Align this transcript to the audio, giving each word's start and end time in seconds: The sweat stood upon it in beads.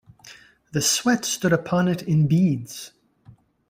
The 0.71 0.81
sweat 0.81 1.25
stood 1.25 1.53
upon 1.53 1.87
it 1.87 2.01
in 2.01 2.25
beads. 2.25 2.91